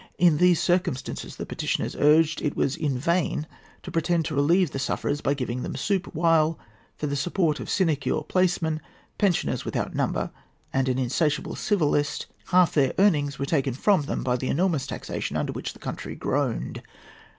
[0.17, 3.45] In these circumstances, the petitioners urged, it was in vain
[3.83, 6.57] to pretend to relieve the sufferers by giving them soup, while,
[6.95, 8.81] for the support of sinecure placemen,
[9.19, 10.31] pensioners without number,
[10.73, 14.87] and an insatiable civil list, half their earnings were taken from them by the enormous
[14.87, 16.81] taxation under which the country groaned.